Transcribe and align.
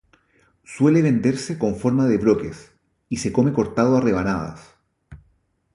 Suele 0.63 1.03
venderse 1.03 1.59
con 1.59 1.75
forma 1.75 2.07
de 2.07 2.17
bloques, 2.17 2.71
y 3.07 3.17
se 3.17 3.31
come 3.31 3.53
cortado 3.53 3.97
a 3.97 4.01
rebanadas. 4.01 4.73